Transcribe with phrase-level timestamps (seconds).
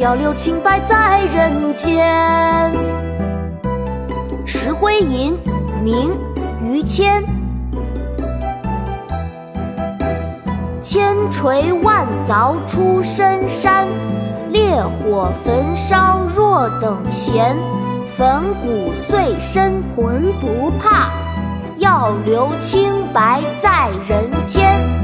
[0.00, 2.08] 要留清白在人间。
[4.46, 5.36] 《石灰吟》
[5.82, 6.10] 明·
[6.64, 7.22] 于谦。
[10.80, 13.86] 千锤万凿出深山，
[14.48, 17.54] 烈火焚烧若等闲。
[18.16, 21.10] 粉骨碎身浑不怕，
[21.76, 24.99] 要留清白在人间。